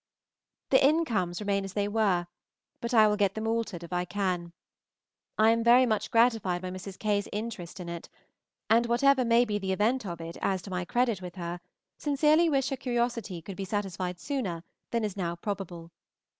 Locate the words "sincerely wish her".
11.99-12.77